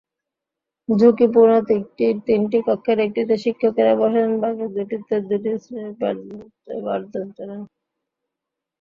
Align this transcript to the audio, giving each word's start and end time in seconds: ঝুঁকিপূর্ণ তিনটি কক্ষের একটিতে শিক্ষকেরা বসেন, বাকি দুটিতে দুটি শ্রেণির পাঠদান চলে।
ঝুঁকিপূর্ণ 0.89 1.53
তিনটি 2.27 2.57
কক্ষের 2.67 2.97
একটিতে 3.05 3.35
শিক্ষকেরা 3.43 3.93
বসেন, 4.01 4.29
বাকি 4.41 4.65
দুটিতে 4.75 5.15
দুটি 5.29 5.51
শ্রেণির 5.63 5.95
পাঠদান 5.99 7.27
চলে। 7.37 7.55